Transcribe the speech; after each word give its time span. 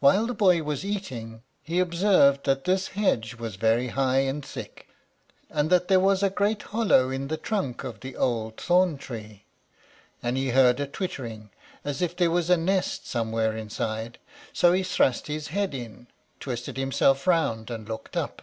While 0.00 0.26
the 0.26 0.34
boy 0.34 0.62
was 0.62 0.84
eating, 0.84 1.42
he 1.62 1.80
observed 1.80 2.44
that 2.44 2.64
this 2.64 2.88
hedge 2.88 3.36
was 3.36 3.56
very 3.56 3.88
high 3.88 4.18
and 4.18 4.44
thick, 4.44 4.86
and 5.48 5.70
that 5.70 5.88
there 5.88 5.98
was 5.98 6.22
a 6.22 6.28
great 6.28 6.60
hollow 6.62 7.08
in 7.08 7.28
the 7.28 7.38
trunk 7.38 7.82
of 7.82 8.00
the 8.00 8.18
old 8.18 8.58
thorn 8.60 8.98
tree, 8.98 9.46
and 10.22 10.36
he 10.36 10.50
heard 10.50 10.78
a 10.78 10.86
twittering, 10.86 11.48
as 11.86 12.02
if 12.02 12.14
there 12.14 12.30
was 12.30 12.50
a 12.50 12.58
nest 12.58 13.06
somewhere 13.06 13.56
inside; 13.56 14.18
so 14.52 14.74
he 14.74 14.82
thrust 14.82 15.26
his 15.26 15.48
head 15.48 15.72
in, 15.74 16.06
twisted 16.38 16.76
himself 16.76 17.26
round, 17.26 17.70
and 17.70 17.88
looked 17.88 18.14
up. 18.14 18.42